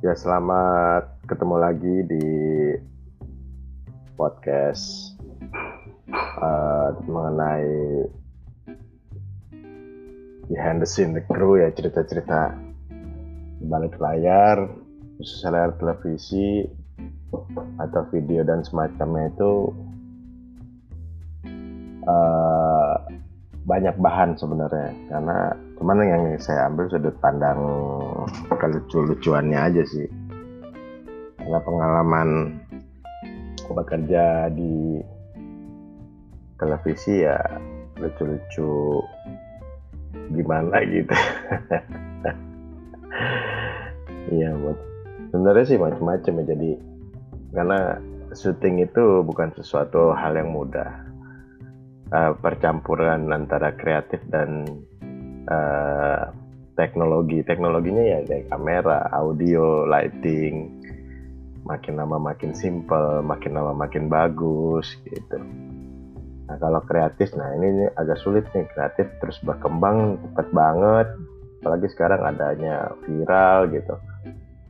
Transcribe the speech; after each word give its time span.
Ya, 0.00 0.16
selamat 0.16 1.28
ketemu 1.28 1.56
lagi 1.60 1.96
di 2.08 2.24
podcast 4.16 5.12
uh, 6.40 6.96
mengenai 7.04 8.08
behind 10.48 10.80
the 10.80 10.88
scene 10.88 11.12
the 11.12 11.20
crew 11.28 11.60
ya 11.60 11.68
cerita-cerita 11.76 12.56
balik 13.68 14.00
layar 14.00 14.72
khusus 15.20 15.44
layar 15.44 15.76
televisi 15.76 16.64
atau 17.76 18.00
video 18.08 18.40
dan 18.40 18.64
semacamnya 18.64 19.28
itu 19.36 19.52
uh, 22.08 22.96
banyak 23.68 24.00
bahan 24.00 24.32
sebenarnya. 24.40 24.96
Karena 25.12 25.52
cuman 25.80 26.04
yang 26.04 26.24
saya 26.36 26.68
ambil 26.68 26.92
sudut 26.92 27.16
pandang 27.24 27.56
kelucu-lucuannya 28.52 29.56
aja 29.56 29.82
sih. 29.88 30.04
Karena 31.40 31.56
pengalaman 31.64 32.28
bekerja 33.72 34.52
di 34.52 35.00
televisi 36.60 37.24
ya 37.24 37.40
lucu-lucu 37.96 39.00
gimana 40.36 40.84
gitu. 40.84 41.16
Iya 44.30 44.54
buat 44.54 44.78
sebenarnya 45.34 45.64
sih 45.66 45.78
macam-macam 45.80 46.32
ya 46.38 46.44
jadi 46.54 46.70
karena 47.50 47.98
syuting 48.30 48.78
itu 48.86 49.26
bukan 49.26 49.50
sesuatu 49.58 50.14
hal 50.14 50.38
yang 50.38 50.54
mudah. 50.54 51.08
Uh, 52.14 52.34
percampuran 52.38 53.26
antara 53.30 53.74
kreatif 53.74 54.22
dan 54.30 54.66
uh, 55.48 56.34
teknologi 56.74 57.44
teknologinya 57.44 58.00
ya 58.00 58.18
kayak 58.24 58.48
kamera 58.48 59.08
audio 59.12 59.84
lighting 59.84 60.80
makin 61.64 62.00
lama 62.00 62.16
makin 62.16 62.56
simple 62.56 63.20
makin 63.20 63.52
lama 63.54 63.76
makin 63.76 64.08
bagus 64.08 64.96
gitu. 65.04 65.38
Nah 66.50 66.58
kalau 66.58 66.82
kreatif 66.82 67.30
nah 67.38 67.54
ini, 67.54 67.68
ini 67.70 67.86
agak 67.94 68.18
sulit 68.18 68.42
nih 68.50 68.66
kreatif 68.74 69.06
terus 69.22 69.38
berkembang 69.46 70.18
cepat 70.18 70.48
banget. 70.50 71.08
Apalagi 71.62 71.86
sekarang 71.92 72.26
adanya 72.26 72.90
viral 73.06 73.70
gitu. 73.70 73.94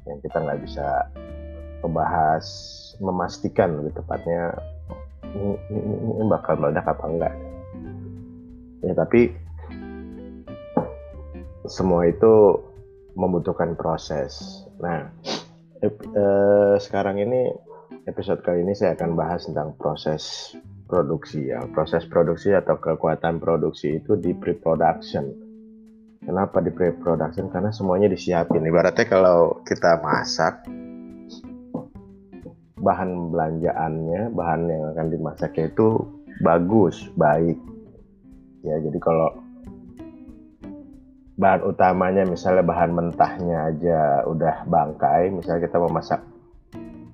Yang 0.04 0.18
kita 0.28 0.36
nggak 0.44 0.60
bisa 0.66 0.86
membahas 1.80 2.44
memastikan 3.00 3.80
lebih 3.80 3.96
tepatnya 3.96 4.52
ini, 5.32 5.56
ini, 5.72 5.94
ini 6.20 6.24
bakal 6.28 6.60
meledak 6.60 6.84
apa 6.84 7.04
enggak. 7.08 7.34
Ya 8.84 8.92
tapi 8.92 9.32
semua 11.70 12.10
itu 12.10 12.58
membutuhkan 13.14 13.78
proses. 13.78 14.66
Nah, 14.82 15.06
eh, 15.86 16.74
sekarang 16.82 17.22
ini 17.22 17.46
episode 18.10 18.42
kali 18.42 18.66
ini 18.66 18.74
saya 18.74 18.98
akan 18.98 19.14
bahas 19.14 19.46
tentang 19.46 19.78
proses 19.78 20.52
produksi 20.90 21.54
ya. 21.54 21.62
Proses 21.70 22.02
produksi 22.10 22.50
atau 22.50 22.74
kekuatan 22.82 23.38
produksi 23.38 24.02
itu 24.02 24.18
di 24.18 24.34
pre-production. 24.34 25.30
Kenapa 26.20 26.58
di 26.60 26.74
pre-production? 26.74 27.48
Karena 27.48 27.70
semuanya 27.70 28.10
disiapin. 28.10 28.66
Ibaratnya 28.66 29.06
kalau 29.06 29.62
kita 29.64 30.02
masak, 30.02 30.66
bahan 32.82 33.30
belanjaannya, 33.30 34.34
bahan 34.34 34.60
yang 34.68 34.82
akan 34.92 35.06
dimasaknya 35.08 35.72
itu 35.72 35.88
bagus, 36.42 37.08
baik. 37.16 37.56
Ya, 38.60 38.76
jadi 38.76 38.98
kalau 39.00 39.49
bahan 41.40 41.64
utamanya 41.64 42.28
misalnya 42.28 42.60
bahan 42.60 42.92
mentahnya 42.92 43.72
aja 43.72 44.28
udah 44.28 44.68
bangkai 44.68 45.32
misalnya 45.32 45.64
kita 45.64 45.80
mau 45.80 45.88
masak 45.88 46.20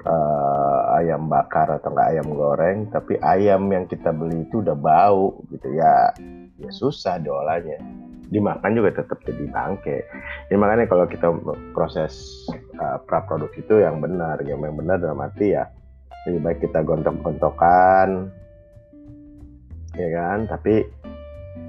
uh, 0.03 0.98
ayam 0.98 1.31
bakar 1.31 1.70
atau 1.70 1.94
enggak 1.94 2.10
ayam 2.10 2.28
goreng 2.34 2.91
tapi 2.91 3.22
ayam 3.22 3.70
yang 3.70 3.86
kita 3.86 4.10
beli 4.10 4.42
itu 4.42 4.66
udah 4.66 4.75
bau 4.75 5.38
gitu 5.54 5.70
ya 5.78 6.10
ya 6.60 6.70
susah 6.72 7.20
diolahnya. 7.20 7.81
Dimakan 8.26 8.75
juga 8.75 8.91
tetap 8.98 9.22
jadi 9.22 9.47
bangke. 9.47 10.03
Ya 10.50 10.56
makanya 10.59 10.91
kalau 10.91 11.06
kita 11.06 11.31
proses 11.70 12.19
uh, 12.82 12.98
pra 13.06 13.22
produk 13.22 13.53
itu 13.54 13.78
yang 13.78 14.03
benar 14.03 14.42
yang 14.42 14.59
benar 14.59 14.98
dalam 14.98 15.22
arti 15.22 15.54
ya 15.54 15.70
lebih 16.26 16.42
baik 16.42 16.59
kita 16.66 16.82
gontok-gontokan 16.82 18.34
ya 19.94 20.09
kan? 20.10 20.50
Tapi 20.50 20.82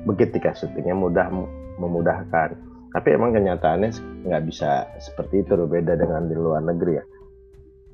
begitu 0.09 0.41
syutingnya 0.41 0.97
mudah 0.97 1.29
memudahkan. 1.77 2.49
Tapi 2.93 3.07
emang 3.13 3.35
kenyataannya 3.35 3.91
nggak 4.25 4.43
bisa 4.49 4.89
seperti 4.97 5.45
itu, 5.45 5.53
beda 5.53 5.93
dengan 5.97 6.25
di 6.25 6.35
luar 6.35 6.65
negeri 6.65 6.93
ya. 6.97 7.05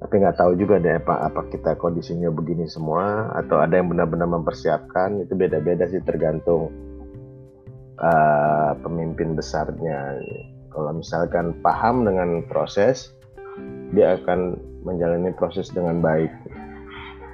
Tapi 0.04 0.20
nggak 0.20 0.36
tahu 0.36 0.60
juga 0.60 0.84
deh 0.84 1.00
apa 1.00 1.32
apa 1.32 1.48
kita 1.48 1.80
kondisinya 1.80 2.28
begini 2.28 2.68
semua 2.68 3.32
atau 3.40 3.64
ada 3.64 3.80
yang 3.80 3.88
benar-benar 3.88 4.28
mempersiapkan 4.28 5.24
itu 5.24 5.32
beda-beda 5.32 5.88
sih 5.88 6.04
tergantung 6.04 6.68
uh, 8.04 8.76
pemimpin 8.84 9.32
besarnya. 9.32 10.20
Kalau 10.76 10.92
misalkan 10.92 11.56
paham 11.64 12.04
dengan 12.04 12.44
proses, 12.52 13.16
dia 13.96 14.20
akan 14.20 14.60
menjalani 14.84 15.32
proses 15.40 15.72
dengan 15.72 16.04
baik. 16.04 16.32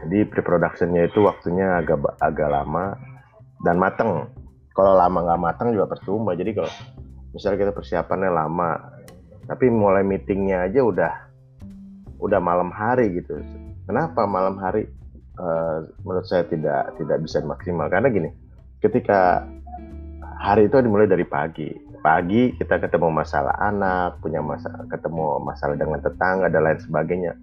Jadi 0.05 0.29
pre-productionnya 0.29 1.09
itu 1.09 1.25
waktunya 1.25 1.81
agak 1.81 2.05
agak 2.21 2.53
lama 2.53 2.95
dan 3.65 3.75
matang 3.81 4.31
kalau 4.79 4.95
lama 4.95 5.19
nggak 5.27 5.41
matang 5.43 5.75
juga 5.75 5.91
percuma 5.91 6.39
jadi 6.39 6.55
kalau 6.55 6.71
misalnya 7.35 7.67
kita 7.67 7.73
persiapannya 7.75 8.31
lama 8.31 8.79
tapi 9.43 9.67
mulai 9.67 10.07
meetingnya 10.07 10.71
aja 10.71 10.79
udah 10.79 11.13
udah 12.23 12.39
malam 12.39 12.71
hari 12.71 13.11
gitu. 13.19 13.35
Kenapa 13.89 14.23
malam 14.29 14.55
hari? 14.61 14.87
Uh, 15.39 15.87
menurut 16.03 16.27
saya 16.27 16.43
tidak 16.45 16.95
tidak 16.99 17.17
bisa 17.23 17.39
maksimal. 17.41 17.87
Karena 17.87 18.11
gini 18.11 18.29
ketika 18.83 19.43
hari 20.39 20.71
itu 20.71 20.79
dimulai 20.79 21.09
dari 21.09 21.25
pagi. 21.27 21.73
Pagi 21.99 22.55
kita 22.55 22.79
ketemu 22.79 23.11
masalah 23.11 23.59
anak 23.59 24.23
punya 24.23 24.39
masalah 24.39 24.87
ketemu 24.87 25.43
masalah 25.43 25.75
dengan 25.75 25.99
tetangga 25.99 26.47
dan 26.47 26.61
lain 26.63 26.79
sebagainya. 26.79 27.33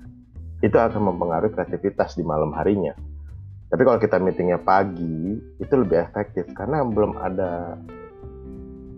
Itu 0.64 0.80
akan 0.80 1.12
mempengaruhi 1.12 1.52
kreativitas 1.52 2.16
di 2.16 2.24
malam 2.24 2.56
harinya 2.56 2.96
tapi 3.76 3.84
kalau 3.84 4.00
kita 4.00 4.16
meetingnya 4.16 4.56
pagi 4.64 5.36
itu 5.36 5.74
lebih 5.76 6.00
efektif 6.00 6.48
karena 6.56 6.80
belum 6.80 7.12
ada 7.20 7.76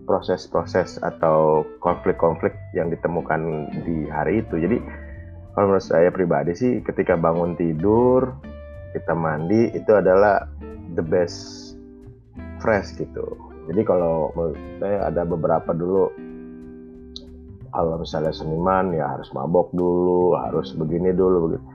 proses-proses 0.07 0.95
atau 1.03 1.67
konflik-konflik 1.83 2.55
yang 2.71 2.87
ditemukan 2.87 3.67
di 3.83 4.07
hari 4.07 4.39
itu. 4.39 4.55
Jadi 4.55 4.79
kalau 5.51 5.75
menurut 5.75 5.83
saya 5.83 6.07
pribadi 6.15 6.55
sih 6.55 6.79
ketika 6.79 7.19
bangun 7.19 7.59
tidur 7.59 8.39
kita 8.95 9.11
mandi 9.11 9.67
itu 9.75 9.91
adalah 9.91 10.47
the 10.95 11.03
best 11.03 11.75
fresh 12.63 12.95
gitu. 12.95 13.35
Jadi 13.67 13.83
kalau 13.83 14.31
menurut 14.31 14.63
saya 14.79 15.11
ada 15.11 15.27
beberapa 15.27 15.75
dulu 15.75 16.07
kalau 17.75 17.99
misalnya 17.99 18.31
seniman 18.31 18.95
ya 18.95 19.11
harus 19.11 19.27
mabok 19.35 19.75
dulu, 19.75 20.39
harus 20.39 20.71
begini 20.71 21.11
dulu 21.11 21.51
begitu. 21.51 21.67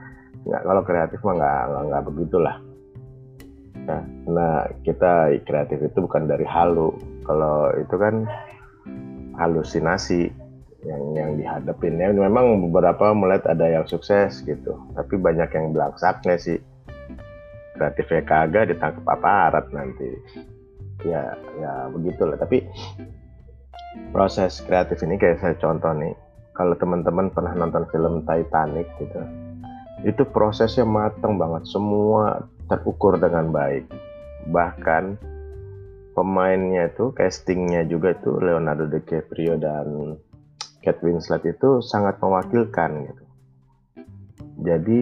Nggak, 0.49 0.61
kalau 0.65 0.81
kreatif 0.81 1.19
mah 1.21 1.37
nggak 1.37 1.61
nggak, 1.69 1.83
nggak 1.85 2.05
begitulah 2.09 2.64
Nah, 3.85 4.01
nah 4.25 4.55
kita 4.81 5.37
kreatif 5.45 5.77
itu 5.81 5.97
bukan 6.01 6.25
dari 6.25 6.45
halu. 6.45 6.93
Kalau 7.25 7.69
itu 7.77 7.95
kan 7.97 8.25
halusinasi 9.37 10.29
yang 10.85 11.03
yang 11.17 11.31
dihadapin. 11.37 11.97
Ya, 11.97 12.13
memang 12.13 12.69
beberapa 12.69 13.13
melihat 13.13 13.53
ada 13.57 13.65
yang 13.65 13.85
sukses 13.89 14.45
gitu, 14.45 14.77
tapi 14.93 15.17
banyak 15.17 15.49
yang 15.53 15.73
belangsaknya 15.73 16.37
sih. 16.37 16.59
Kreatifnya 17.75 18.23
kagak 18.23 18.71
ditangkap 18.71 19.05
aparat 19.05 19.65
nanti. 19.75 20.09
Ya, 21.03 21.35
ya 21.59 21.91
begitulah. 21.91 22.39
Tapi 22.39 22.63
proses 24.15 24.63
kreatif 24.63 25.03
ini 25.03 25.19
kayak 25.19 25.43
saya 25.43 25.55
contoh 25.59 25.91
nih. 25.91 26.15
Kalau 26.55 26.71
teman-teman 26.79 27.27
pernah 27.35 27.51
nonton 27.51 27.83
film 27.91 28.23
Titanic 28.23 28.87
gitu, 28.95 29.19
itu 30.07 30.23
prosesnya 30.23 30.87
matang 30.87 31.35
banget. 31.35 31.67
Semua 31.67 32.47
terukur 32.65 33.17
dengan 33.21 33.49
baik. 33.53 33.85
Bahkan 34.49 35.03
pemainnya 36.13 36.89
itu 36.89 37.11
castingnya 37.13 37.85
juga 37.85 38.13
itu 38.13 38.37
Leonardo 38.37 38.89
DiCaprio 38.89 39.57
dan 39.57 40.17
Kate 40.85 41.01
Winslet 41.01 41.43
itu 41.49 41.81
sangat 41.81 42.21
mewakilkan 42.21 43.09
gitu. 43.09 43.23
Jadi 44.61 45.01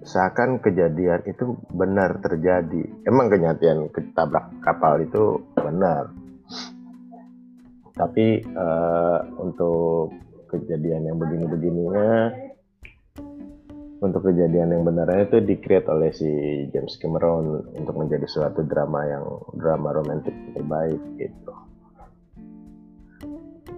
seakan 0.00 0.64
kejadian 0.64 1.22
itu 1.28 1.60
benar 1.70 2.18
terjadi. 2.24 2.88
Emang 3.04 3.28
kenyataan 3.28 3.92
ketabrak 3.92 4.48
kapal 4.64 5.04
itu 5.04 5.44
benar. 5.54 6.08
Tapi 7.94 8.40
uh, 8.56 9.20
untuk 9.36 10.16
kejadian 10.48 11.04
yang 11.12 11.16
begini-begininya 11.20 12.32
untuk 14.00 14.32
kejadian 14.32 14.72
yang 14.72 14.82
benarnya 14.82 15.28
itu 15.28 15.38
di-create 15.44 15.88
oleh 15.92 16.10
si 16.12 16.28
James 16.72 16.96
Cameron 16.96 17.68
untuk 17.76 17.94
menjadi 18.00 18.24
suatu 18.24 18.64
drama 18.64 19.04
yang 19.04 19.24
drama 19.56 19.92
romantis 19.92 20.32
terbaik 20.56 21.00
gitu. 21.20 21.52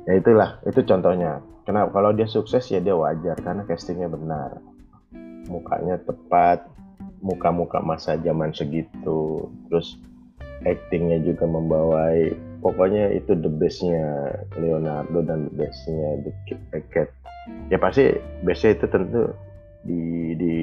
Ya 0.06 0.18
itulah, 0.18 0.62
itu 0.66 0.82
contohnya. 0.86 1.42
kenapa 1.62 1.94
kalau 1.94 2.10
dia 2.10 2.26
sukses 2.26 2.66
ya 2.74 2.82
dia 2.82 2.94
wajar 2.94 3.38
karena 3.38 3.62
castingnya 3.62 4.10
benar 4.10 4.58
mukanya 5.46 5.98
tepat 6.02 6.66
muka-muka 7.22 7.78
masa 7.78 8.18
zaman 8.18 8.50
segitu 8.50 9.46
terus 9.70 9.98
actingnya 10.66 11.22
juga 11.22 11.46
membawai 11.46 12.34
pokoknya 12.62 13.14
itu 13.14 13.34
the 13.38 13.50
bestnya 13.50 14.30
Leonardo 14.58 15.22
dan 15.22 15.50
the 15.50 15.66
bestnya 15.66 16.08
The 16.26 16.32
Kid 16.90 17.10
ya 17.70 17.78
pasti 17.78 18.14
bestnya 18.42 18.78
itu 18.78 18.86
tentu 18.90 19.30
di 19.82 20.34
di 20.38 20.56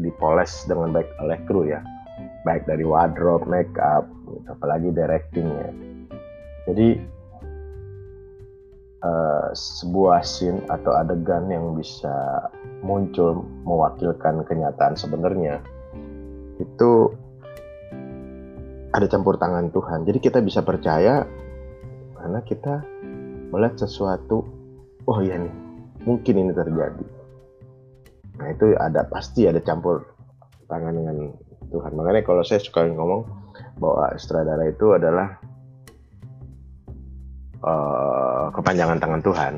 dipoles 0.00 0.66
dengan 0.66 0.90
baik 0.90 1.10
oleh 1.22 1.38
kru 1.46 1.66
ya 1.70 1.80
baik 2.44 2.64
dari 2.64 2.84
wardrobe, 2.84 3.44
make 3.48 3.76
up, 3.76 4.08
apalagi 4.48 4.92
directingnya. 4.92 5.70
Jadi 6.64 6.88
uh, 9.04 9.48
sebuah 9.52 10.24
scene 10.24 10.60
atau 10.72 10.96
adegan 10.96 11.48
yang 11.52 11.76
bisa 11.76 12.48
muncul 12.80 13.44
mewakilkan 13.68 14.40
kenyataan 14.48 14.96
sebenarnya 14.96 15.60
itu 16.60 17.12
ada 18.90 19.06
campur 19.08 19.36
tangan 19.36 19.68
Tuhan. 19.72 20.08
Jadi 20.08 20.18
kita 20.20 20.38
bisa 20.40 20.64
percaya 20.64 21.24
karena 22.16 22.40
kita 22.44 22.84
melihat 23.52 23.80
sesuatu, 23.80 24.44
oh 25.08 25.18
iya 25.20 25.40
nih, 25.40 25.54
mungkin 26.04 26.34
ini 26.36 26.52
terjadi. 26.52 27.19
Nah 28.40 28.48
itu 28.48 28.72
ada 28.74 29.04
pasti 29.04 29.44
ada 29.44 29.60
campur 29.60 30.00
tangan 30.66 30.96
dengan 30.96 31.16
Tuhan. 31.68 31.92
Makanya 31.92 32.24
kalau 32.24 32.42
saya 32.42 32.58
suka 32.58 32.88
ngomong 32.88 33.28
bahwa 33.76 34.16
sutradara 34.16 34.64
itu 34.64 34.96
adalah 34.96 35.36
uh, 37.60 38.48
kepanjangan 38.56 38.98
tangan 38.98 39.22
Tuhan. 39.22 39.54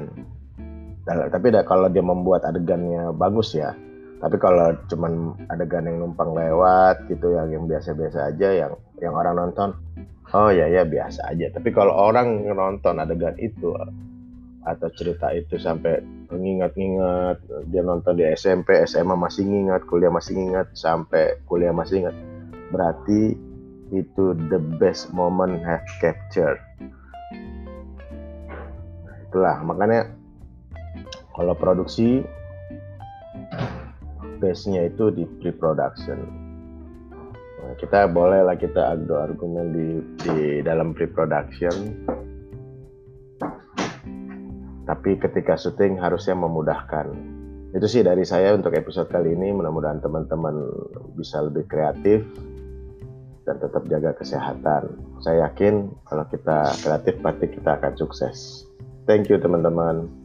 Tapi 1.07 1.49
kalau 1.67 1.91
dia 1.91 2.03
membuat 2.03 2.47
adegannya 2.47 3.11
bagus 3.11 3.59
ya, 3.59 3.75
tapi 4.23 4.39
kalau 4.39 4.71
cuman 4.87 5.35
adegan 5.51 5.83
yang 5.83 5.99
numpang 5.99 6.31
lewat 6.31 7.11
gitu 7.11 7.35
yang 7.35 7.51
yang 7.51 7.65
biasa-biasa 7.67 8.31
aja 8.31 8.49
yang 8.55 8.73
yang 9.03 9.19
orang 9.19 9.35
nonton 9.35 9.75
oh 10.31 10.51
ya 10.55 10.71
ya 10.71 10.87
biasa 10.87 11.27
aja 11.27 11.51
tapi 11.51 11.75
kalau 11.75 11.91
orang 11.91 12.47
nonton 12.47 13.03
adegan 13.03 13.35
itu 13.43 13.75
atau 14.63 14.89
cerita 14.95 15.35
itu 15.35 15.59
sampai 15.59 15.99
mengingat-ingat 16.31 17.43
dia 17.67 17.83
nonton 17.83 18.15
di 18.15 18.25
SMP 18.31 18.79
SMA 18.87 19.19
masih 19.19 19.43
ingat 19.43 19.83
kuliah 19.91 20.11
masih 20.11 20.39
ingat 20.39 20.71
sampai 20.79 21.43
kuliah 21.51 21.75
masih 21.75 22.07
ingat 22.07 22.15
berarti 22.71 23.35
itu 23.93 24.33
the 24.49 24.57
best 24.81 25.13
moment 25.13 25.61
have 25.61 25.85
captured. 26.01 26.57
Itulah 29.29 29.61
makanya 29.61 30.09
kalau 31.37 31.53
produksi 31.53 32.25
base-nya 34.41 34.89
itu 34.89 35.13
di 35.13 35.25
pre-production. 35.39 36.19
Nah, 37.63 37.73
kita 37.79 38.11
bolehlah 38.11 38.59
kita 38.59 38.99
adu 38.99 39.15
argumen 39.15 39.71
di, 39.71 39.89
di 40.27 40.37
dalam 40.67 40.97
pre-production, 40.97 41.95
tapi 44.89 45.19
ketika 45.19 45.55
syuting 45.55 45.99
harusnya 45.99 46.35
memudahkan. 46.35 47.13
Itu 47.73 47.89
sih 47.89 48.05
dari 48.05 48.27
saya 48.29 48.53
untuk 48.53 48.77
episode 48.77 49.09
kali 49.09 49.33
ini. 49.33 49.55
Mudah-mudahan 49.57 50.05
teman-teman 50.05 50.69
bisa 51.17 51.41
lebih 51.41 51.65
kreatif 51.71 52.21
dan 53.49 53.57
tetap 53.59 53.83
jaga 53.89 54.13
kesehatan. 54.19 54.93
Saya 55.25 55.49
yakin 55.51 55.89
kalau 56.07 56.25
kita 56.29 56.59
kreatif 56.85 57.15
pasti 57.25 57.47
kita 57.49 57.71
akan 57.81 57.93
sukses. 57.97 58.69
Thank 59.09 59.33
you 59.33 59.41
teman-teman. 59.41 60.22